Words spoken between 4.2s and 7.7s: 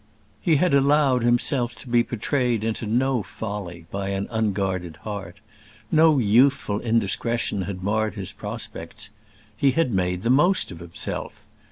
unguarded heart; no youthful indiscretion